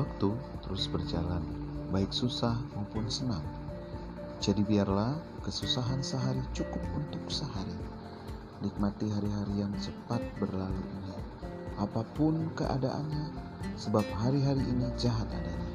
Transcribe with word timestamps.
Waktu 0.00 0.32
terus 0.64 0.88
berjalan, 0.88 1.44
baik 1.92 2.08
susah 2.08 2.56
maupun 2.72 3.04
senang. 3.12 3.44
Jadi 4.40 4.64
biarlah 4.64 5.12
kesusahan 5.44 6.00
sehari 6.00 6.40
cukup 6.56 6.80
untuk 6.96 7.20
sehari. 7.28 7.76
Nikmati 8.64 9.12
hari-hari 9.12 9.60
yang 9.60 9.68
cepat 9.76 10.24
berlalu 10.40 10.80
ini. 10.80 11.20
Apa 11.76 12.00
pun 12.16 12.48
keadaannya, 12.56 13.28
sebab 13.76 14.00
hari-hari 14.16 14.64
ini 14.72 14.88
jahat 14.96 15.28
adanya. 15.28 15.68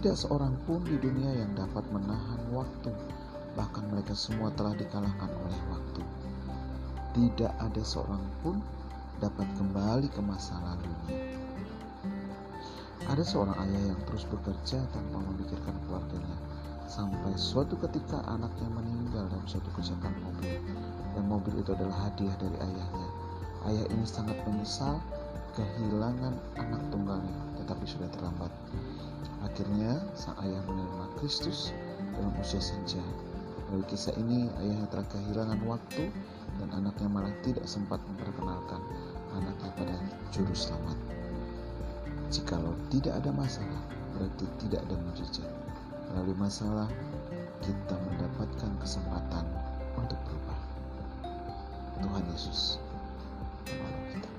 Tidak 0.00 0.16
seorang 0.16 0.56
pun 0.64 0.80
di 0.88 0.96
dunia 0.96 1.44
yang 1.44 1.52
dapat 1.52 1.84
menahan 1.92 2.40
waktu, 2.56 2.88
bahkan 3.52 3.84
mereka 3.92 4.16
semua 4.16 4.48
telah 4.56 4.72
dikalahkan 4.72 5.28
oleh 5.28 5.60
waktu. 5.68 6.02
Tidak 7.12 7.52
ada 7.52 7.82
seorang 7.84 8.24
pun 8.40 8.64
dapat 9.20 9.44
kembali 9.60 10.08
ke 10.08 10.24
masa 10.24 10.56
lalunya. 10.64 11.29
Ada 13.10 13.26
seorang 13.26 13.58
ayah 13.66 13.90
yang 13.90 14.00
terus 14.06 14.22
bekerja 14.30 14.86
tanpa 14.94 15.18
memikirkan 15.18 15.74
keluarganya, 15.82 16.38
sampai 16.86 17.34
suatu 17.34 17.74
ketika 17.82 18.22
anaknya 18.30 18.70
meninggal 18.70 19.26
dalam 19.26 19.42
suatu 19.50 19.66
kecelakaan 19.74 20.14
mobil, 20.22 20.54
dan 21.18 21.24
mobil 21.26 21.58
itu 21.58 21.74
adalah 21.74 22.06
hadiah 22.06 22.38
dari 22.38 22.54
ayahnya. 22.62 23.08
Ayah 23.66 23.86
ini 23.90 24.06
sangat 24.06 24.38
menyesal 24.46 25.02
kehilangan 25.58 26.38
anak 26.54 26.82
tunggalnya, 26.94 27.34
tetapi 27.58 27.82
sudah 27.82 28.06
terlambat. 28.14 28.54
Akhirnya, 29.42 29.98
sang 30.14 30.38
ayah 30.46 30.62
menerima 30.70 31.10
Kristus 31.18 31.74
dalam 32.14 32.30
usia 32.38 32.62
senja. 32.62 33.02
Dari 33.74 33.82
kisah 33.90 34.14
ini, 34.22 34.46
ayahnya 34.62 34.86
telah 34.86 35.06
kehilangan 35.10 35.58
waktu 35.66 36.14
dan 36.62 36.68
anaknya 36.78 37.10
malah 37.10 37.34
tidak 37.42 37.66
sempat 37.66 37.98
memperkenalkan 38.06 38.78
anaknya 39.34 39.70
pada 39.74 39.96
juru 40.30 40.54
selamat. 40.54 41.19
Jikalau 42.30 42.78
tidak 42.94 43.18
ada 43.18 43.34
masalah, 43.34 43.82
berarti 44.14 44.46
tidak 44.62 44.86
ada 44.86 44.94
mujizat. 45.02 45.50
Melalui 46.14 46.38
masalah, 46.38 46.86
kita 47.58 47.98
mendapatkan 48.06 48.70
kesempatan 48.78 49.42
untuk 49.98 50.14
berubah. 50.22 50.58
Tuhan 51.98 52.24
Yesus 52.30 52.78
menolong 53.66 54.06
kita. 54.14 54.30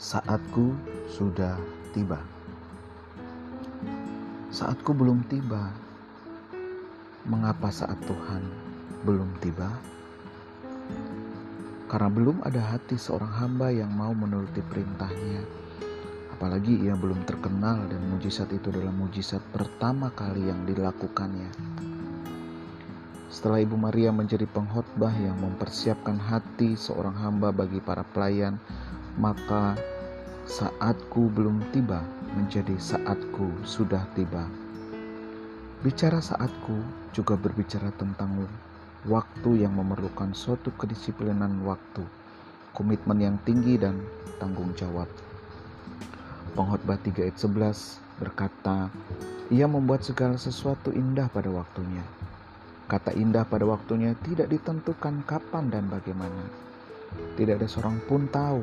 Saatku 0.00 0.72
sudah 1.12 1.60
tiba. 1.92 2.16
Saatku 4.48 4.96
belum 4.96 5.28
tiba. 5.28 5.91
Mengapa 7.22 7.70
saat 7.70 8.02
Tuhan 8.02 8.42
belum 9.06 9.38
tiba? 9.38 9.70
Karena 11.86 12.10
belum 12.10 12.42
ada 12.42 12.58
hati 12.74 12.98
seorang 12.98 13.30
hamba 13.38 13.70
yang 13.70 13.94
mau 13.94 14.10
menuruti 14.10 14.58
perintahnya. 14.58 15.46
Apalagi 16.34 16.82
ia 16.82 16.98
belum 16.98 17.22
terkenal 17.22 17.86
dan 17.86 18.02
mujizat 18.10 18.50
itu 18.50 18.74
adalah 18.74 18.90
mujizat 18.90 19.38
pertama 19.54 20.10
kali 20.10 20.50
yang 20.50 20.66
dilakukannya. 20.66 21.46
Setelah 23.30 23.62
Ibu 23.62 23.78
Maria 23.78 24.10
menjadi 24.10 24.50
pengkhotbah 24.50 25.14
yang 25.14 25.38
mempersiapkan 25.38 26.18
hati 26.18 26.74
seorang 26.74 27.14
hamba 27.22 27.54
bagi 27.54 27.78
para 27.78 28.02
pelayan, 28.02 28.58
maka 29.14 29.78
saatku 30.50 31.30
belum 31.30 31.70
tiba 31.70 32.02
menjadi 32.34 32.74
saatku 32.82 33.62
sudah 33.62 34.02
tiba. 34.18 34.50
Bicara 35.82 36.22
saatku 36.22 36.78
juga 37.10 37.34
berbicara 37.34 37.90
tentang 37.98 38.46
waktu 39.02 39.66
yang 39.66 39.74
memerlukan 39.74 40.30
suatu 40.30 40.70
kedisiplinan 40.78 41.66
waktu, 41.66 42.06
komitmen 42.70 43.18
yang 43.18 43.34
tinggi 43.42 43.82
dan 43.82 43.98
tanggung 44.38 44.70
jawab. 44.78 45.10
Pengkhotbah 46.54 47.02
3 47.02 47.26
ayat 47.26 47.34
11 47.34 47.98
berkata, 48.22 48.94
Ia 49.50 49.66
membuat 49.66 50.06
segala 50.06 50.38
sesuatu 50.38 50.94
indah 50.94 51.26
pada 51.26 51.50
waktunya. 51.50 52.06
Kata 52.86 53.10
indah 53.18 53.42
pada 53.42 53.66
waktunya 53.66 54.14
tidak 54.22 54.54
ditentukan 54.54 55.26
kapan 55.26 55.66
dan 55.66 55.90
bagaimana. 55.90 56.46
Tidak 57.34 57.58
ada 57.58 57.66
seorang 57.66 57.98
pun 58.06 58.30
tahu 58.30 58.62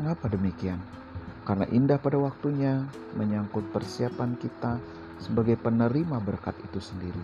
mengapa 0.00 0.32
demikian. 0.32 0.80
Karena 1.44 1.68
indah 1.68 2.00
pada 2.00 2.16
waktunya 2.16 2.88
menyangkut 3.20 3.68
persiapan 3.68 4.40
kita 4.40 4.80
sebagai 5.22 5.54
penerima 5.54 6.18
berkat 6.18 6.58
itu 6.66 6.82
sendiri. 6.82 7.22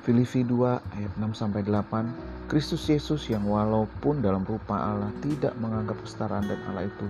Filipi 0.00 0.40
2 0.42 0.96
ayat 0.96 1.12
6 1.20 1.36
sampai 1.36 1.60
8 1.60 2.48
Kristus 2.48 2.88
Yesus 2.88 3.28
yang 3.28 3.44
walaupun 3.44 4.24
dalam 4.24 4.42
rupa 4.48 4.80
Allah 4.80 5.12
tidak 5.20 5.52
menganggap 5.60 6.00
kesetaraan 6.00 6.48
dan 6.48 6.58
Allah 6.72 6.88
itu 6.88 7.06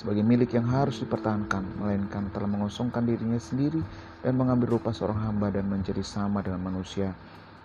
sebagai 0.00 0.24
milik 0.24 0.56
yang 0.56 0.64
harus 0.64 1.04
dipertahankan 1.04 1.60
melainkan 1.76 2.32
telah 2.32 2.48
mengosongkan 2.48 3.04
dirinya 3.04 3.36
sendiri 3.36 3.84
dan 4.24 4.34
mengambil 4.34 4.80
rupa 4.80 4.90
seorang 4.90 5.20
hamba 5.22 5.52
dan 5.52 5.68
menjadi 5.68 6.00
sama 6.00 6.40
dengan 6.40 6.72
manusia 6.72 7.12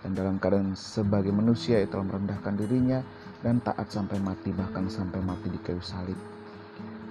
dan 0.06 0.14
dalam 0.14 0.38
keadaan 0.38 0.78
sebagai 0.78 1.34
manusia 1.34 1.82
ia 1.82 1.90
telah 1.90 2.06
merendahkan 2.06 2.54
dirinya 2.60 3.00
dan 3.42 3.64
taat 3.64 3.90
sampai 3.90 4.22
mati 4.22 4.54
bahkan 4.54 4.86
sampai 4.92 5.24
mati 5.24 5.50
di 5.50 5.58
kayu 5.64 5.82
salib. 5.82 6.37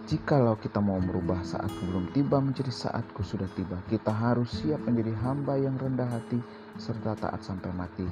Jikalau 0.06 0.54
kita 0.62 0.78
mau 0.78 1.02
merubah 1.02 1.42
saatku 1.42 1.82
belum 1.90 2.14
tiba 2.14 2.38
menjadi 2.38 2.70
saatku 2.70 3.26
sudah 3.26 3.50
tiba, 3.58 3.74
kita 3.90 4.14
harus 4.14 4.62
siap 4.62 4.78
menjadi 4.86 5.10
hamba 5.18 5.58
yang 5.58 5.74
rendah 5.74 6.06
hati 6.06 6.38
serta 6.78 7.18
taat 7.18 7.42
sampai 7.42 7.74
mati. 7.74 8.06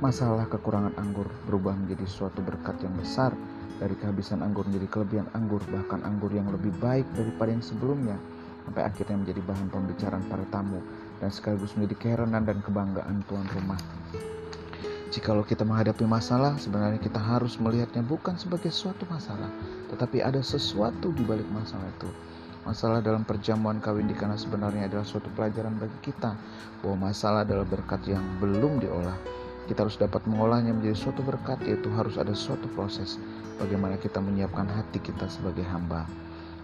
Masalah 0.00 0.48
kekurangan 0.48 0.96
anggur 0.96 1.28
berubah 1.44 1.76
menjadi 1.76 2.08
suatu 2.08 2.40
berkat 2.40 2.80
yang 2.80 2.96
besar 2.96 3.36
dari 3.76 3.92
kehabisan 3.92 4.40
anggur 4.40 4.64
menjadi 4.64 4.88
kelebihan 4.88 5.28
anggur 5.36 5.60
bahkan 5.68 6.00
anggur 6.08 6.32
yang 6.32 6.48
lebih 6.48 6.72
baik 6.80 7.04
daripada 7.12 7.52
yang 7.52 7.60
sebelumnya 7.60 8.16
sampai 8.64 8.88
akhirnya 8.88 9.20
menjadi 9.20 9.44
bahan 9.44 9.68
pembicaraan 9.68 10.24
para 10.24 10.48
tamu 10.48 10.80
dan 11.20 11.28
sekaligus 11.28 11.76
menjadi 11.76 11.96
keheranan 12.00 12.48
dan 12.48 12.64
kebanggaan 12.64 13.20
tuan 13.28 13.44
rumah. 13.52 13.76
Jikalau 15.14 15.46
kita 15.46 15.62
menghadapi 15.62 16.10
masalah, 16.10 16.58
sebenarnya 16.58 16.98
kita 16.98 17.22
harus 17.22 17.54
melihatnya 17.62 18.02
bukan 18.02 18.34
sebagai 18.34 18.74
suatu 18.74 19.06
masalah, 19.06 19.46
tetapi 19.86 20.18
ada 20.18 20.42
sesuatu 20.42 21.14
di 21.14 21.22
balik 21.22 21.46
masalah 21.54 21.86
itu. 21.86 22.10
Masalah 22.66 22.98
dalam 22.98 23.22
perjamuan 23.22 23.78
kawin 23.78 24.10
di 24.10 24.16
kana 24.18 24.34
sebenarnya 24.34 24.90
adalah 24.90 25.06
suatu 25.06 25.30
pelajaran 25.38 25.78
bagi 25.78 26.10
kita 26.10 26.34
bahwa 26.82 27.14
masalah 27.14 27.46
adalah 27.46 27.62
berkat 27.62 28.02
yang 28.10 28.26
belum 28.42 28.82
diolah. 28.82 29.14
Kita 29.70 29.86
harus 29.86 29.94
dapat 30.02 30.26
mengolahnya 30.26 30.74
menjadi 30.74 31.06
suatu 31.06 31.22
berkat, 31.22 31.62
yaitu 31.62 31.86
harus 31.94 32.18
ada 32.18 32.34
suatu 32.34 32.66
proses 32.74 33.14
bagaimana 33.62 33.94
kita 33.94 34.18
menyiapkan 34.18 34.66
hati 34.66 34.98
kita 34.98 35.30
sebagai 35.30 35.62
hamba. 35.62 36.10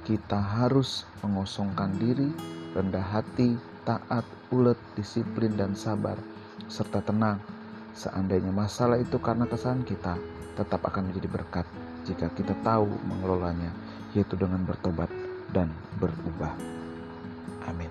Kita 0.03 0.43
harus 0.43 1.07
mengosongkan 1.23 1.95
diri, 2.03 2.35
rendah 2.75 3.15
hati, 3.15 3.55
taat, 3.87 4.27
ulet, 4.51 4.81
disiplin, 4.99 5.55
dan 5.55 5.79
sabar, 5.79 6.19
serta 6.67 6.99
tenang 7.07 7.39
Seandainya 7.91 8.55
masalah 8.55 8.97
itu 8.97 9.19
karena 9.19 9.45
kesalahan 9.45 9.83
kita, 9.85 10.15
tetap 10.57 10.81
akan 10.87 11.11
menjadi 11.11 11.29
berkat 11.29 11.67
jika 12.07 12.33
kita 12.33 12.57
tahu 12.65 12.89
mengelolanya, 13.07 13.71
yaitu 14.17 14.35
dengan 14.39 14.65
bertobat 14.65 15.11
dan 15.53 15.69
berubah. 15.99 16.55
Amin. 17.69 17.91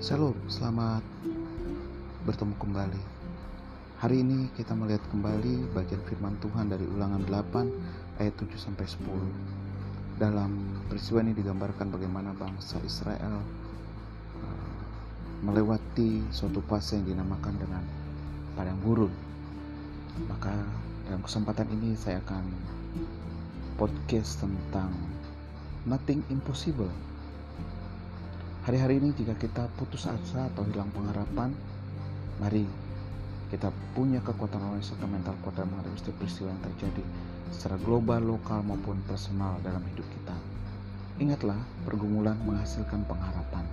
Shalom, 0.00 0.32
selamat 0.48 1.04
bertemu 2.24 2.56
kembali. 2.56 3.02
Hari 4.00 4.24
ini 4.24 4.48
kita 4.56 4.72
melihat 4.72 5.04
kembali 5.12 5.76
bagian 5.76 6.00
firman 6.08 6.40
Tuhan 6.40 6.72
dari 6.72 6.88
Ulangan 6.88 7.20
8 7.28 8.16
ayat 8.16 8.32
7 8.32 8.48
sampai 8.56 8.88
10. 8.88 8.96
Dalam 10.16 10.56
peristiwa 10.88 11.20
ini 11.20 11.36
digambarkan 11.36 11.92
bagaimana 11.92 12.32
bangsa 12.32 12.80
Israel 12.80 13.44
uh, 14.40 14.72
melewati 15.44 16.24
suatu 16.32 16.64
fase 16.64 16.96
yang 16.96 17.20
dinamakan 17.20 17.60
dengan 17.60 17.84
padang 18.56 18.80
gurun. 18.80 19.12
Maka 20.32 20.64
dalam 21.12 21.20
kesempatan 21.20 21.68
ini 21.76 21.92
saya 21.92 22.24
akan 22.24 22.48
podcast 23.76 24.40
tentang 24.40 24.96
nothing 25.84 26.24
impossible 26.32 26.88
Hari-hari 28.60 29.00
ini 29.00 29.16
jika 29.16 29.32
kita 29.40 29.72
putus 29.80 30.04
asa 30.04 30.44
atau 30.52 30.68
hilang 30.68 30.92
pengharapan, 30.92 31.48
mari 32.36 32.68
kita 33.48 33.72
punya 33.96 34.20
kekuatan 34.20 34.60
rohani 34.60 34.84
serta 34.84 35.08
mental 35.08 35.32
kuat 35.40 35.56
dalam 35.56 35.72
menghadapi 35.72 35.96
setiap 35.96 36.20
peristiwa 36.20 36.52
yang 36.52 36.62
terjadi 36.68 37.04
secara 37.50 37.80
global, 37.80 38.20
lokal 38.20 38.60
maupun 38.60 39.00
personal 39.08 39.56
dalam 39.64 39.80
hidup 39.90 40.04
kita. 40.12 40.36
Ingatlah, 41.24 41.56
pergumulan 41.88 42.36
menghasilkan 42.44 43.00
pengharapan. 43.08 43.64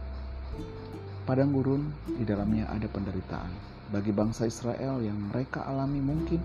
Padang 1.28 1.51
gurun 1.51 1.92
di 2.07 2.24
dalamnya 2.24 2.72
ada 2.72 2.88
penderitaan. 2.88 3.51
Bagi 3.92 4.16
bangsa 4.16 4.48
Israel 4.48 5.04
yang 5.04 5.19
mereka 5.31 5.68
alami 5.68 6.00
mungkin 6.00 6.40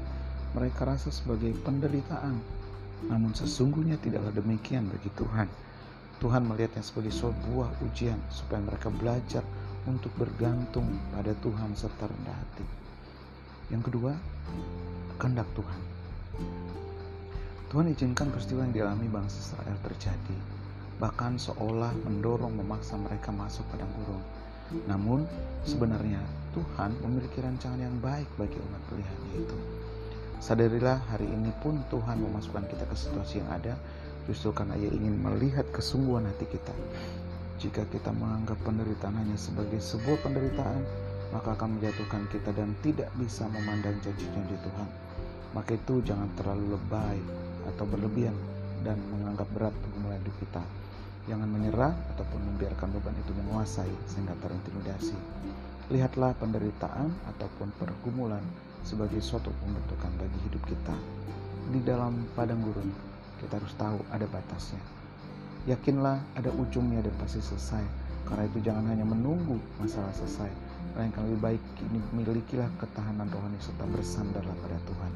mereka 0.58 0.90
rasa 0.90 1.14
sebagai 1.14 1.54
penderitaan. 1.62 2.42
Namun 3.06 3.34
sesungguhnya 3.38 4.02
tidaklah 4.02 4.34
demikian 4.34 4.90
bagi 4.90 5.10
Tuhan. 5.14 5.46
Tuhan 6.22 6.46
melihatnya 6.46 6.86
sebagai 6.86 7.10
sebuah 7.10 7.82
ujian 7.82 8.16
supaya 8.30 8.62
mereka 8.62 8.94
belajar 8.94 9.42
untuk 9.90 10.14
bergantung 10.14 10.86
pada 11.10 11.34
Tuhan 11.42 11.74
serta 11.74 12.06
rendah 12.06 12.36
hati. 12.38 12.66
Yang 13.74 13.90
kedua, 13.90 14.14
kehendak 15.18 15.50
Tuhan. 15.58 15.80
Tuhan 17.74 17.90
izinkan 17.90 18.30
peristiwa 18.30 18.62
yang 18.62 18.74
dialami 18.76 19.10
bangsa 19.10 19.42
Israel 19.42 19.74
terjadi, 19.82 20.38
bahkan 21.02 21.34
seolah 21.34 21.90
mendorong 22.06 22.54
memaksa 22.54 22.94
mereka 22.94 23.34
masuk 23.34 23.66
padang 23.74 23.90
gurun 23.98 24.22
namun 24.88 25.28
sebenarnya 25.68 26.20
Tuhan 26.56 26.96
memiliki 27.04 27.44
rancangan 27.44 27.80
yang 27.80 27.96
baik 28.00 28.28
bagi 28.40 28.56
umat 28.56 28.82
pilihannya 28.88 29.34
itu. 29.44 29.56
Sadarilah 30.42 30.98
hari 31.12 31.28
ini 31.28 31.52
pun 31.62 31.78
Tuhan 31.92 32.18
memasukkan 32.18 32.66
kita 32.66 32.84
ke 32.88 32.96
situasi 32.98 33.44
yang 33.44 33.50
ada 33.52 33.78
justru 34.28 34.54
karena 34.54 34.78
ia 34.78 34.90
ingin 34.90 35.18
melihat 35.18 35.66
kesungguhan 35.74 36.26
hati 36.26 36.46
kita. 36.50 36.74
Jika 37.62 37.86
kita 37.94 38.10
menganggap 38.10 38.58
penderitaan 38.66 39.14
hanya 39.22 39.38
sebagai 39.38 39.78
sebuah 39.78 40.18
penderitaan, 40.26 40.82
maka 41.30 41.54
akan 41.56 41.78
menjatuhkan 41.78 42.26
kita 42.28 42.50
dan 42.52 42.74
tidak 42.84 43.08
bisa 43.16 43.46
memandang 43.48 43.96
janji-janji 44.04 44.56
Tuhan. 44.60 44.88
Maka 45.54 45.76
itu 45.76 46.02
jangan 46.04 46.28
terlalu 46.36 46.76
lebay 46.76 47.18
atau 47.72 47.84
berlebihan 47.86 48.34
dan 48.82 48.98
menganggap 49.14 49.46
berat 49.54 49.74
pergumulan 49.84 50.18
hidup 50.20 50.36
kita. 50.42 50.62
Jangan 51.30 51.46
menyerah 51.46 51.94
ataupun 52.16 52.40
membiarkan 52.52 52.88
beban 52.98 53.14
itu 53.14 53.32
menguasai 53.36 53.94
sehingga 54.10 54.34
terintimidasi. 54.42 55.14
Lihatlah 55.94 56.34
penderitaan 56.40 57.14
ataupun 57.30 57.70
pergumulan 57.78 58.42
sebagai 58.82 59.22
suatu 59.22 59.54
pembentukan 59.62 60.10
bagi 60.18 60.38
hidup 60.50 60.62
kita. 60.66 60.96
Di 61.70 61.80
dalam 61.86 62.26
padang 62.34 62.58
gurun, 62.58 62.90
kita 63.42 63.58
harus 63.58 63.74
tahu 63.74 63.98
ada 64.14 64.26
batasnya. 64.30 64.80
Yakinlah 65.66 66.22
ada 66.38 66.50
ujungnya 66.54 67.02
dan 67.02 67.14
pasti 67.18 67.42
selesai. 67.42 67.82
Karena 68.22 68.46
itu 68.46 68.58
jangan 68.62 68.86
hanya 68.86 69.02
menunggu 69.02 69.58
masalah 69.82 70.14
selesai, 70.14 70.46
melainkan 70.94 71.26
lebih 71.26 71.40
baik 71.42 71.62
ini 71.90 71.98
milikilah 72.14 72.70
ketahanan 72.78 73.26
rohani 73.28 73.58
serta 73.58 73.82
bersandarlah 73.90 74.56
pada 74.62 74.78
Tuhan. 74.86 75.12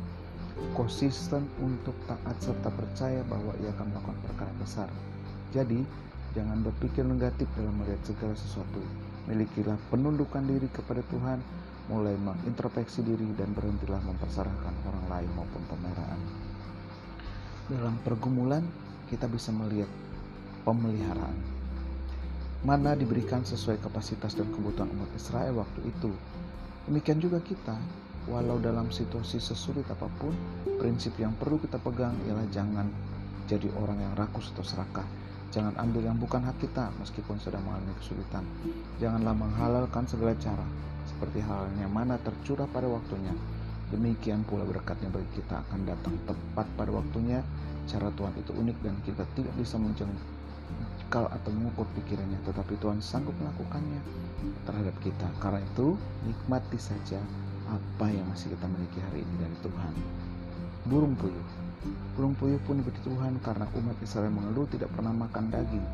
Konsisten 0.75 1.47
untuk 1.63 1.95
taat 2.11 2.37
serta 2.43 2.69
percaya 2.75 3.23
bahwa 3.31 3.55
ia 3.63 3.71
akan 3.79 3.95
melakukan 3.95 4.19
perkara 4.27 4.53
besar 4.59 4.91
jadi, 5.57 5.81
jangan 6.37 6.61
berpikir 6.61 7.01
negatif 7.07 7.49
dalam 7.57 7.79
melihat 7.81 8.03
segala 8.05 8.35
sesuatu. 8.35 8.83
Milikilah 9.25 9.81
penundukan 9.89 10.45
diri 10.45 10.69
kepada 10.69 11.01
Tuhan, 11.09 11.41
mulai 11.89 12.13
mengintrospeksi 12.19 13.01
diri 13.07 13.25
dan 13.39 13.55
berhentilah 13.55 14.03
mempersarahkan 14.05 14.75
orang 14.85 15.07
lain 15.07 15.31
maupun 15.33 15.63
pemeliharaan. 15.71 16.21
Dalam 17.67 17.99
pergumulan, 18.03 18.63
kita 19.11 19.27
bisa 19.27 19.51
melihat 19.51 19.91
pemeliharaan. 20.63 21.35
Mana 22.63 22.95
diberikan 22.95 23.43
sesuai 23.47 23.83
kapasitas 23.83 24.35
dan 24.35 24.51
kebutuhan 24.51 24.91
umat 24.95 25.11
Israel 25.15 25.63
waktu 25.63 25.81
itu. 25.87 26.11
Demikian 26.87 27.19
juga 27.19 27.43
kita, 27.43 27.75
walau 28.31 28.59
dalam 28.63 28.91
situasi 28.91 29.39
sesulit 29.43 29.87
apa 29.91 30.07
pun, 30.19 30.35
prinsip 30.79 31.15
yang 31.19 31.35
perlu 31.39 31.59
kita 31.59 31.79
pegang 31.83 32.15
ialah 32.27 32.47
jangan 32.55 32.87
jadi 33.47 33.71
orang 33.79 34.03
yang 34.03 34.15
rakus 34.19 34.51
atau 34.55 34.67
serakah, 34.67 35.07
Jangan 35.55 35.73
ambil 35.79 36.05
yang 36.05 36.21
bukan 36.21 36.45
hak 36.45 36.59
kita 36.61 36.93
meskipun 37.01 37.41
sedang 37.41 37.65
mengalami 37.65 37.97
kesulitan. 38.03 38.45
Janganlah 39.01 39.33
menghalalkan 39.33 40.05
segala 40.05 40.37
cara, 40.37 40.67
seperti 41.07 41.41
halnya 41.41 41.89
mana 41.89 42.21
tercurah 42.21 42.67
pada 42.69 42.91
waktunya. 42.91 43.33
Demikian 43.95 44.43
pula 44.43 44.67
berkatnya 44.67 45.07
bagi 45.15 45.31
kita 45.39 45.63
akan 45.67 45.87
datang 45.87 46.15
tepat 46.27 46.67
pada 46.75 46.91
waktunya. 46.91 47.41
Cara 47.87 48.11
Tuhan 48.19 48.35
itu 48.35 48.51
unik 48.51 48.77
dan 48.83 48.99
kita 49.07 49.23
tidak 49.39 49.55
bisa 49.55 49.79
menjengkal 49.79 51.31
atau 51.31 51.51
mengukur 51.55 51.87
pikirannya, 51.95 52.43
tetapi 52.43 52.75
Tuhan 52.83 52.99
sanggup 52.99 53.35
melakukannya 53.39 54.03
terhadap 54.67 54.95
kita. 55.07 55.31
Karena 55.39 55.63
itu, 55.63 55.95
nikmati 56.27 56.83
saja 56.83 57.23
apa 57.71 58.11
yang 58.11 58.27
masih 58.27 58.51
kita 58.55 58.67
miliki 58.67 58.99
hari 58.99 59.23
ini 59.23 59.35
dari 59.39 59.57
Tuhan. 59.63 59.95
Burung 60.87 61.19
puyuh 61.19 61.47
Burung 62.15 62.35
puyuh 62.39 62.59
pun 62.67 62.79
diberi 62.79 62.99
Tuhan 63.03 63.39
karena 63.43 63.67
umat 63.75 63.99
Israel 64.03 64.31
mengeluh 64.31 64.67
tidak 64.71 64.91
pernah 64.95 65.15
makan 65.15 65.51
daging. 65.51 65.87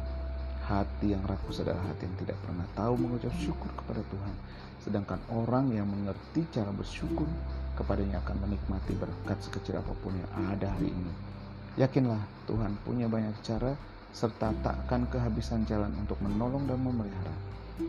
Hati 0.65 1.13
yang 1.13 1.25
rakus 1.27 1.61
adalah 1.61 1.83
hati 1.91 2.07
yang 2.09 2.17
tidak 2.23 2.39
pernah 2.47 2.65
tahu 2.79 2.95
mengucap 2.97 3.35
syukur 3.37 3.69
kepada 3.75 4.01
Tuhan. 4.09 4.35
Sedangkan 4.81 5.21
orang 5.29 5.75
yang 5.75 5.91
mengerti 5.91 6.47
cara 6.55 6.71
bersyukur 6.71 7.27
kepadanya 7.75 8.21
akan 8.25 8.37
menikmati 8.49 8.93
berkat 8.97 9.39
sekecil 9.41 9.81
apa 9.81 9.93
pun 10.01 10.13
yang 10.15 10.31
ada 10.51 10.73
hari 10.73 10.93
ini. 10.93 11.13
Yakinlah 11.81 12.21
Tuhan 12.45 12.77
punya 12.85 13.09
banyak 13.09 13.33
cara 13.41 13.73
serta 14.13 14.53
takkan 14.61 15.09
kehabisan 15.09 15.65
jalan 15.65 15.89
untuk 15.97 16.21
menolong 16.21 16.69
dan 16.69 16.77
memelihara. 16.77 17.33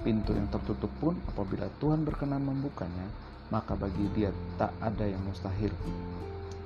Pintu 0.08 0.32
yang 0.32 0.48
tertutup 0.48 0.90
pun 1.04 1.20
apabila 1.28 1.68
Tuhan 1.84 2.08
berkenan 2.08 2.48
membukanya, 2.48 3.04
maka 3.52 3.76
bagi 3.76 4.08
dia 4.16 4.32
tak 4.56 4.72
ada 4.80 5.04
yang 5.04 5.20
mustahil. 5.28 5.70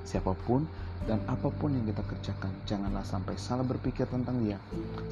Siapa 0.06 0.32
pun 0.46 0.62
dan 1.04 1.18
apa 1.30 1.50
pun 1.50 1.74
yang 1.74 1.84
kita 1.86 2.02
kerjakan, 2.06 2.52
janganlah 2.64 3.04
sampai 3.06 3.34
salah 3.38 3.66
berpikir 3.66 4.08
tentang 4.08 4.40
dia. 4.42 4.56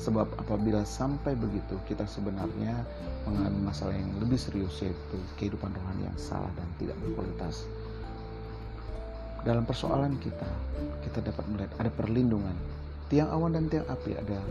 Sebab 0.00 0.40
apabila 0.40 0.82
sampai 0.86 1.34
begitu, 1.34 1.76
kita 1.86 2.06
sebenarnya 2.08 2.86
mengalami 3.28 3.60
masalah 3.66 3.94
yang 3.94 4.10
lebih 4.22 4.38
serius 4.38 4.78
yaitu 4.82 5.18
kehidupan 5.36 5.74
rohani 5.74 6.06
yang 6.08 6.18
salah 6.18 6.50
dan 6.54 6.66
tidak 6.78 6.96
berkualitas. 7.02 7.66
Dalam 9.46 9.62
persoalan 9.62 10.18
kita, 10.18 10.50
kita 11.06 11.22
dapat 11.22 11.46
melihat 11.46 11.70
ada 11.78 11.86
perlindungan. 11.94 12.58
Tiang 13.06 13.30
awan 13.30 13.54
dan 13.54 13.70
tiang 13.70 13.86
api 13.86 14.18
ada 14.18 14.42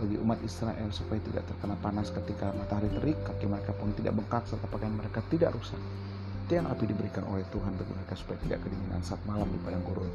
bagi 0.00 0.16
umat 0.24 0.40
Israel 0.40 0.88
supaya 0.88 1.20
tidak 1.20 1.44
terkena 1.44 1.76
panas 1.84 2.08
ketika 2.08 2.48
matahari 2.56 2.88
terik, 2.96 3.20
kaki 3.28 3.44
mereka 3.44 3.76
pun 3.76 3.92
tidak 3.92 4.16
bengkak 4.16 4.48
serta 4.48 4.64
pakaian 4.72 4.96
mereka 4.96 5.20
tidak 5.28 5.52
rusak. 5.52 5.76
Tiang 6.48 6.64
api 6.64 6.88
diberikan 6.88 7.28
oleh 7.28 7.44
Tuhan 7.52 7.76
bagi 7.76 7.92
mereka 7.92 8.16
supaya 8.16 8.40
tidak 8.40 8.64
kedinginan 8.64 9.04
saat 9.04 9.20
malam 9.28 9.52
di 9.52 9.60
padang 9.60 9.84
gurun. 9.84 10.08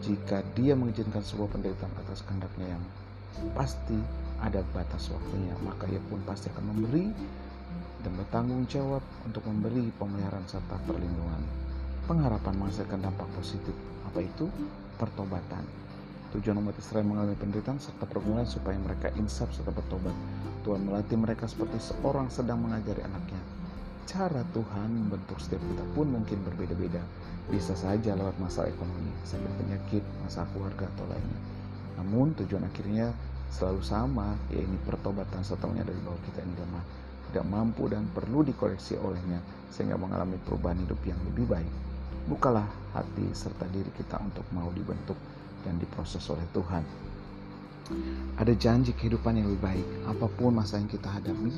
Jika 0.00 0.40
dia 0.56 0.72
mengizinkan 0.72 1.20
sebuah 1.20 1.52
penderitaan 1.52 1.92
atas 2.08 2.24
kehendaknya 2.24 2.72
yang 2.72 2.82
pasti 3.52 4.00
ada 4.40 4.64
batas 4.72 5.12
waktunya, 5.12 5.52
maka 5.60 5.84
ia 5.92 6.00
pun 6.08 6.24
pasti 6.24 6.48
akan 6.56 6.72
memberi 6.72 7.12
dan 8.00 8.16
bertanggung 8.16 8.64
jawab 8.64 9.04
untuk 9.28 9.44
memberi 9.44 9.92
pemeliharaan 10.00 10.48
serta 10.48 10.80
perlindungan. 10.88 11.71
Pengharapan 12.06 12.54
menghasilkan 12.58 12.98
dampak 13.02 13.28
positif. 13.38 13.74
Apa 14.08 14.22
itu? 14.22 14.50
Pertobatan. 14.98 15.64
Tujuan 16.32 16.58
umat 16.64 16.74
Israel 16.80 17.04
mengalami 17.04 17.36
penderitaan 17.36 17.78
serta 17.78 18.08
pergumulan 18.08 18.48
supaya 18.48 18.78
mereka 18.80 19.12
insaf 19.20 19.52
serta 19.52 19.70
bertobat. 19.70 20.16
Tuhan 20.64 20.82
melatih 20.86 21.20
mereka 21.20 21.44
seperti 21.44 21.78
seorang 21.78 22.32
sedang 22.32 22.62
mengajari 22.62 23.04
anaknya 23.04 23.42
cara 24.12 24.42
Tuhan 24.52 24.88
membentuk 24.92 25.38
setiap 25.38 25.62
kita 25.62 25.84
pun 25.96 26.10
mungkin 26.10 26.42
berbeda-beda. 26.44 27.00
Bisa 27.48 27.72
saja 27.72 28.12
lewat 28.12 28.36
masalah 28.38 28.70
ekonomi, 28.70 29.08
sakit 29.24 29.52
penyakit, 29.56 30.04
masalah 30.20 30.48
keluarga 30.52 30.84
atau 30.84 31.04
lainnya. 31.08 31.40
Namun 31.96 32.36
tujuan 32.42 32.66
akhirnya 32.66 33.16
selalu 33.48 33.80
sama, 33.80 34.36
yaitu 34.52 34.76
pertobatan 34.84 35.40
serta 35.40 35.64
dari 35.64 36.00
bahwa 36.04 36.20
kita 36.28 36.44
ini 36.44 36.54
lemah, 36.60 36.84
tidak 37.30 37.44
mampu 37.48 37.88
dan 37.88 38.04
perlu 38.12 38.44
dikoreksi 38.44 39.00
olehnya 39.00 39.40
sehingga 39.72 39.96
mengalami 39.96 40.36
perubahan 40.44 40.76
hidup 40.84 41.00
yang 41.08 41.20
lebih 41.32 41.48
baik. 41.48 41.72
Bukalah 42.30 42.66
hati 42.94 43.26
serta 43.34 43.66
diri 43.74 43.90
kita 43.94 44.20
untuk 44.22 44.46
mau 44.54 44.70
dibentuk 44.70 45.18
dan 45.66 45.78
diproses 45.82 46.22
oleh 46.30 46.46
Tuhan. 46.54 46.84
Ada 48.38 48.54
janji 48.54 48.94
kehidupan 48.94 49.36
yang 49.36 49.50
lebih 49.50 49.62
baik. 49.62 49.86
Apa 50.06 50.26
pun 50.30 50.54
masa 50.54 50.78
yang 50.78 50.86
kita 50.86 51.10
hadapi 51.10 51.50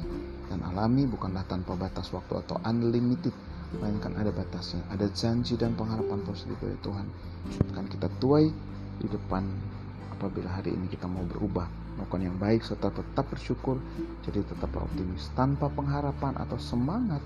dan 0.49 0.65
alami 0.65 1.05
bukanlah 1.05 1.45
tanpa 1.47 1.77
batas 1.77 2.09
waktu 2.11 2.41
atau 2.49 2.57
unlimited, 2.65 3.33
melainkan 3.77 4.17
ada 4.17 4.33
batasnya. 4.33 4.81
Ada 4.89 5.13
janji 5.13 5.61
dan 5.61 5.77
pengharapan 5.77 6.25
positif 6.25 6.57
dari 6.59 6.79
Tuhan. 6.81 7.07
Akan 7.77 7.87
kita 7.93 8.09
tuai 8.19 8.49
di 8.99 9.07
depan 9.11 9.45
apabila 10.17 10.49
hari 10.49 10.73
ini 10.73 10.89
kita 10.89 11.05
mau 11.05 11.23
berubah, 11.29 11.69
melakukan 12.01 12.23
yang 12.25 12.37
baik 12.41 12.65
serta 12.65 12.89
tetap 12.89 13.29
bersyukur, 13.29 13.77
jadi 14.25 14.41
tetap 14.49 14.73
optimis 14.75 15.29
tanpa 15.37 15.69
pengharapan 15.69 16.33
atau 16.41 16.57
semangat 16.57 17.21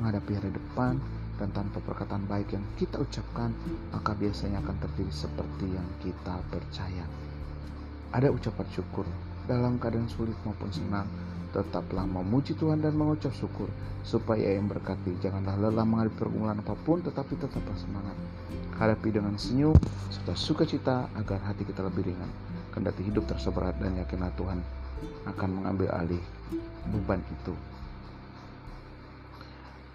menghadapi 0.00 0.32
hari 0.34 0.50
depan 0.50 0.98
dan 1.40 1.48
tanpa 1.56 1.80
perkataan 1.80 2.28
baik 2.28 2.52
yang 2.52 2.64
kita 2.76 3.00
ucapkan, 3.00 3.56
maka 3.88 4.12
biasanya 4.12 4.60
akan 4.60 4.76
terjadi 4.84 5.12
seperti 5.24 5.66
yang 5.72 5.88
kita 6.04 6.36
percaya. 6.52 7.04
Ada 8.12 8.28
ucapan 8.28 8.68
syukur 8.68 9.08
dalam 9.48 9.80
keadaan 9.80 10.06
sulit 10.12 10.36
maupun 10.44 10.68
senang. 10.68 11.08
Tetaplah 11.50 12.06
memuji 12.06 12.54
Tuhan 12.54 12.78
dan 12.78 12.94
mengucap 12.94 13.34
syukur 13.34 13.66
supaya 14.06 14.54
yang 14.54 14.70
berkati. 14.70 15.18
Janganlah 15.18 15.58
lelah 15.58 15.82
menghadapi 15.82 16.14
pergumulan 16.14 16.60
apa 16.62 16.78
pun 16.86 17.02
tetapi 17.02 17.34
tetaplah 17.40 17.74
semangat. 17.74 18.14
Hadapi 18.78 19.08
dengan 19.10 19.34
senyum 19.34 19.74
serta 20.12 20.38
sukacita 20.38 21.10
agar 21.18 21.42
hati 21.42 21.66
kita 21.66 21.82
lebih 21.82 22.06
ringan. 22.06 22.30
Kendati 22.70 23.02
hidup 23.02 23.26
terseberat 23.26 23.74
dan 23.82 23.98
yakinlah 23.98 24.30
Tuhan 24.38 24.62
akan 25.26 25.50
mengambil 25.50 25.90
alih 25.90 26.22
beban 26.92 27.18
itu. 27.26 27.54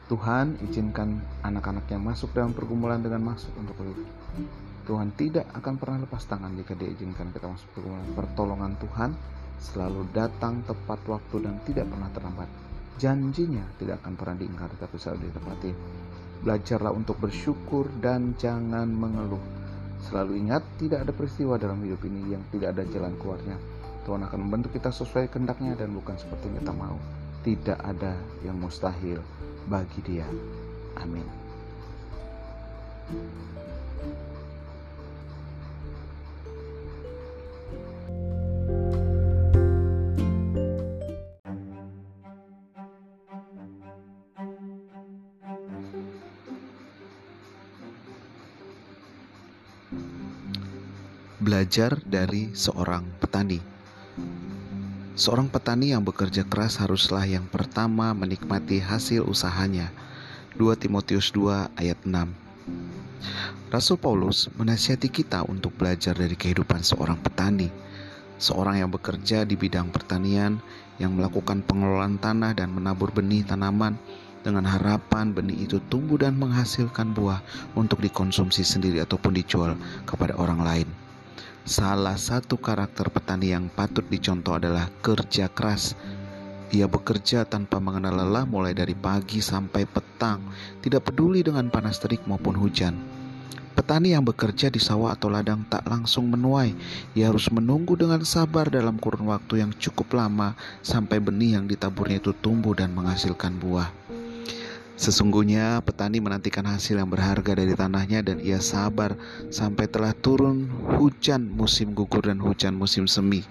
Tuhan 0.05 0.61
izinkan 0.61 1.17
anak-anaknya 1.41 1.97
masuk 1.97 2.29
dalam 2.37 2.53
pergumulan 2.53 3.01
dengan 3.01 3.25
maksud 3.25 3.49
untuk 3.57 3.73
lebih. 3.81 4.05
Tuhan 4.85 5.09
tidak 5.17 5.49
akan 5.57 5.81
pernah 5.81 6.05
lepas 6.05 6.21
tangan 6.29 6.53
jika 6.53 6.77
dia 6.77 6.93
izinkan 6.93 7.33
kita 7.33 7.49
masuk 7.49 7.65
pergumulan. 7.73 8.05
Pertolongan 8.13 8.77
Tuhan 8.77 9.17
selalu 9.57 10.05
datang 10.13 10.61
tepat 10.61 11.01
waktu 11.09 11.49
dan 11.49 11.57
tidak 11.65 11.89
pernah 11.89 12.09
terlambat. 12.13 12.49
Janjinya 13.01 13.65
tidak 13.81 14.05
akan 14.05 14.13
pernah 14.13 14.37
diingkari 14.37 14.77
tapi 14.77 14.95
selalu 15.01 15.25
ditepati. 15.25 15.71
Belajarlah 16.45 16.93
untuk 16.93 17.17
bersyukur 17.17 17.89
dan 17.97 18.37
jangan 18.37 18.85
mengeluh. 18.85 19.41
Selalu 20.05 20.37
ingat 20.37 20.61
tidak 20.77 21.01
ada 21.01 21.17
peristiwa 21.17 21.57
dalam 21.57 21.81
hidup 21.81 22.05
ini 22.05 22.37
yang 22.37 22.45
tidak 22.53 22.77
ada 22.77 22.85
jalan 22.93 23.17
keluarnya. 23.17 23.57
Tuhan 24.05 24.21
akan 24.21 24.37
membentuk 24.37 24.69
kita 24.69 24.93
sesuai 24.93 25.33
kehendaknya 25.33 25.73
dan 25.73 25.89
bukan 25.97 26.13
seperti 26.13 26.53
yang 26.53 26.61
kita 26.61 26.73
mau. 26.77 26.97
Tidak 27.41 27.79
ada 27.81 28.13
yang 28.45 28.61
mustahil 28.61 29.17
bagi 29.65 29.99
dia. 30.05 30.27
Amin. 31.01 31.25
Belajar 51.45 52.01
dari 52.01 52.57
seorang 52.57 53.05
petani. 53.21 53.74
Seorang 55.15 55.47
petani 55.47 55.95
yang 55.95 56.03
bekerja 56.03 56.43
keras 56.43 56.75
haruslah 56.75 57.23
yang 57.23 57.47
pertama 57.47 58.11
menikmati 58.11 58.83
hasil 58.83 59.23
usahanya. 59.23 59.87
2 60.59 60.75
Timotius 60.75 61.31
2 61.31 61.71
ayat 61.71 61.95
6 62.03 62.35
Rasul 63.71 63.95
Paulus 63.95 64.51
menasihati 64.59 65.07
kita 65.07 65.47
untuk 65.47 65.71
belajar 65.79 66.19
dari 66.19 66.35
kehidupan 66.35 66.83
seorang 66.83 67.15
petani, 67.15 67.71
seorang 68.35 68.83
yang 68.83 68.91
bekerja 68.91 69.47
di 69.47 69.55
bidang 69.55 69.87
pertanian, 69.87 70.59
yang 70.99 71.15
melakukan 71.15 71.63
pengelolaan 71.63 72.19
tanah 72.19 72.51
dan 72.51 72.75
menabur 72.75 73.15
benih 73.15 73.47
tanaman 73.47 73.95
dengan 74.43 74.67
harapan 74.67 75.31
benih 75.31 75.63
itu 75.63 75.79
tumbuh 75.87 76.19
dan 76.19 76.35
menghasilkan 76.35 77.15
buah 77.15 77.39
untuk 77.71 78.03
dikonsumsi 78.03 78.67
sendiri 78.67 78.99
ataupun 78.99 79.31
dijual 79.31 79.79
kepada 80.03 80.35
orang 80.35 80.59
lain. 80.59 81.04
Salah 81.65 82.13
satu 82.13 82.61
karakter 82.61 83.09
petani 83.09 83.49
yang 83.49 83.73
patut 83.73 84.05
dicontoh 84.05 84.53
adalah 84.53 84.85
kerja 85.01 85.49
keras. 85.49 85.97
Ia 86.69 86.85
bekerja 86.85 87.41
tanpa 87.41 87.81
mengenal 87.81 88.21
lelah 88.21 88.45
mulai 88.45 88.77
dari 88.77 88.93
pagi 88.93 89.41
sampai 89.41 89.89
petang, 89.89 90.45
tidak 90.85 91.09
peduli 91.09 91.41
dengan 91.41 91.73
panas 91.73 91.97
terik 91.97 92.21
maupun 92.29 92.53
hujan. 92.53 92.93
Petani 93.73 94.13
yang 94.13 94.21
bekerja 94.21 94.69
di 94.69 94.77
sawah 94.77 95.17
atau 95.17 95.25
ladang 95.25 95.65
tak 95.65 95.89
langsung 95.89 96.29
menuai. 96.29 96.77
Ia 97.17 97.33
harus 97.33 97.49
menunggu 97.49 97.97
dengan 97.97 98.21
sabar 98.21 98.69
dalam 98.69 99.01
kurun 99.01 99.25
waktu 99.25 99.65
yang 99.65 99.73
cukup 99.73 100.13
lama 100.13 100.53
sampai 100.85 101.17
benih 101.17 101.57
yang 101.57 101.65
ditaburnya 101.65 102.21
itu 102.21 102.29
tumbuh 102.45 102.77
dan 102.77 102.93
menghasilkan 102.93 103.57
buah. 103.57 103.89
Sesungguhnya 104.95 105.83
petani 105.83 106.23
menantikan 106.23 106.63
hasil 106.63 106.95
yang 106.95 107.11
berharga 107.11 107.51
dari 107.51 107.75
tanahnya 107.75 108.23
dan 108.23 108.39
ia 108.39 108.63
sabar 108.63 109.19
sampai 109.51 109.91
telah 109.91 110.15
turun 110.15 110.71
hujan 110.95 111.51
musim 111.51 111.91
gugur 111.91 112.23
dan 112.23 112.39
hujan 112.39 112.79
musim 112.79 113.03
semi. 113.03 113.43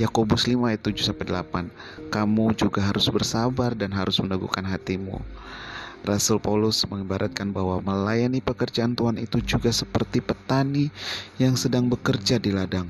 Yakobus 0.00 0.48
5 0.48 0.64
ayat 0.64 0.80
7 0.80 1.12
sampai 1.12 1.26
8. 1.28 2.08
Kamu 2.08 2.56
juga 2.56 2.88
harus 2.88 3.04
bersabar 3.12 3.76
dan 3.76 3.92
harus 3.92 4.16
meneguhkan 4.22 4.64
hatimu. 4.64 5.20
Rasul 6.06 6.40
Paulus 6.40 6.86
mengibaratkan 6.88 7.52
bahwa 7.52 7.82
melayani 7.84 8.40
pekerjaan 8.40 8.96
Tuhan 8.96 9.20
itu 9.20 9.44
juga 9.44 9.68
seperti 9.68 10.24
petani 10.24 10.88
yang 11.36 11.58
sedang 11.58 11.90
bekerja 11.90 12.40
di 12.40 12.48
ladang. 12.54 12.88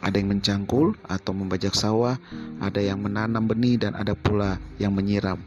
Ada 0.00 0.16
yang 0.16 0.38
mencangkul 0.38 0.96
atau 1.04 1.32
membajak 1.36 1.76
sawah, 1.76 2.16
ada 2.62 2.80
yang 2.80 3.04
menanam 3.04 3.44
benih 3.44 3.76
dan 3.76 3.92
ada 3.98 4.16
pula 4.16 4.56
yang 4.80 4.94
menyiram. 4.96 5.42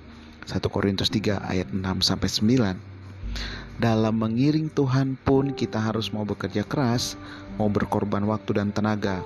1 0.48 0.64
Korintus 0.72 1.12
3 1.12 1.44
ayat 1.44 1.68
6 1.76 1.84
sampai 2.00 2.32
9. 2.32 3.84
Dalam 3.84 4.16
mengiring 4.16 4.72
Tuhan 4.72 5.20
pun 5.22 5.52
kita 5.52 5.78
harus 5.78 6.10
mau 6.16 6.24
bekerja 6.24 6.64
keras, 6.64 7.20
mau 7.60 7.68
berkorban 7.68 8.24
waktu 8.24 8.58
dan 8.58 8.72
tenaga. 8.72 9.20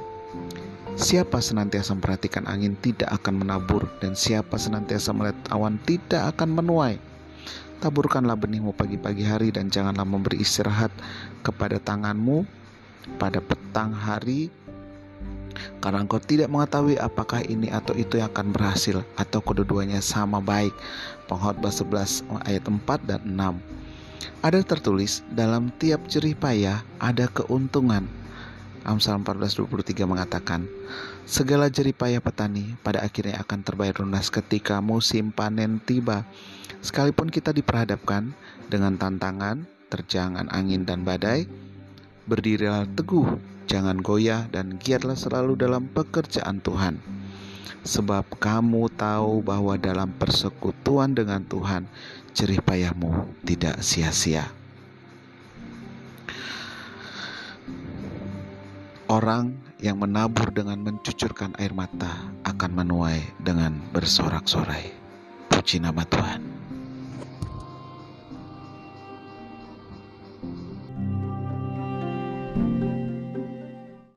Siapa 0.98 1.40
senantiasa 1.40 1.96
memperhatikan 1.96 2.50
angin 2.50 2.76
tidak 2.82 3.08
akan 3.22 3.46
menabur 3.46 3.88
dan 4.04 4.18
siapa 4.18 4.60
senantiasa 4.60 5.16
melihat 5.16 5.40
awan 5.54 5.80
tidak 5.86 6.36
akan 6.36 6.58
menuai. 6.58 6.98
Taburkanlah 7.80 8.36
benihmu 8.36 8.74
pagi-pagi 8.74 9.24
hari 9.24 9.54
dan 9.54 9.70
janganlah 9.70 10.04
memberi 10.04 10.42
istirahat 10.42 10.92
kepada 11.46 11.78
tanganmu 11.78 12.44
pada 13.22 13.40
petang 13.40 13.94
hari 13.94 14.50
karena 15.84 16.04
engkau 16.04 16.20
tidak 16.22 16.52
mengetahui 16.52 16.98
apakah 16.98 17.42
ini 17.46 17.72
atau 17.72 17.96
itu 17.98 18.20
yang 18.20 18.30
akan 18.32 18.54
berhasil 18.54 19.04
atau 19.16 19.40
kedua-duanya 19.40 20.00
sama 20.00 20.40
baik. 20.40 20.74
Pengkhotbah 21.28 21.72
11 21.72 22.24
ayat 22.44 22.64
4 22.68 23.10
dan 23.10 23.22
6. 23.24 23.82
Ada 24.42 24.62
tertulis 24.66 25.26
dalam 25.34 25.74
tiap 25.78 26.02
jerih 26.10 26.38
payah 26.38 26.82
ada 27.02 27.26
keuntungan. 27.30 28.06
Amsal 28.82 29.22
14:23 29.22 30.10
mengatakan, 30.10 30.66
segala 31.30 31.70
jerih 31.70 31.94
payah 31.94 32.18
petani 32.18 32.74
pada 32.82 33.06
akhirnya 33.06 33.38
akan 33.46 33.62
terbayar 33.62 34.02
lunas 34.02 34.34
ketika 34.34 34.82
musim 34.82 35.30
panen 35.30 35.78
tiba. 35.86 36.26
Sekalipun 36.82 37.30
kita 37.30 37.54
diperhadapkan 37.54 38.34
dengan 38.74 38.98
tantangan, 38.98 39.70
terjangan 39.94 40.50
angin 40.50 40.82
dan 40.82 41.06
badai, 41.06 41.46
berdirilah 42.26 42.90
teguh 42.98 43.38
Jangan 43.70 44.02
goyah 44.02 44.50
dan 44.50 44.78
giatlah 44.82 45.18
selalu 45.18 45.58
dalam 45.58 45.90
pekerjaan 45.92 46.62
Tuhan. 46.62 47.02
Sebab 47.82 48.38
kamu 48.38 48.94
tahu 48.94 49.42
bahwa 49.42 49.74
dalam 49.74 50.14
persekutuan 50.14 51.18
dengan 51.18 51.42
Tuhan, 51.42 51.90
jerih 52.38 52.62
payahmu 52.62 53.42
tidak 53.42 53.82
sia-sia. 53.82 54.46
Orang 59.10 59.58
yang 59.82 59.98
menabur 59.98 60.54
dengan 60.54 60.78
mencucurkan 60.80 61.58
air 61.58 61.74
mata 61.74 62.32
akan 62.46 62.72
menuai 62.86 63.20
dengan 63.42 63.82
bersorak-sorai. 63.92 64.94
Puji 65.50 65.82
nama 65.82 66.06
Tuhan. 66.06 66.61